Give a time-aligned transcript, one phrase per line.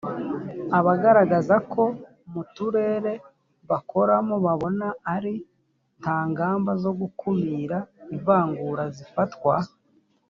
[0.77, 1.83] abagaragaza ko
[2.31, 3.13] mu turere
[3.69, 5.35] bakoramo babona ari
[5.99, 7.77] nta ngamba zo gukumira
[8.17, 9.55] ivangura zifatwa